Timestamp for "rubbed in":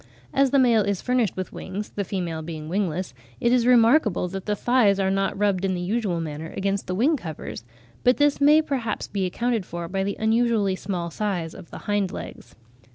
5.37-5.75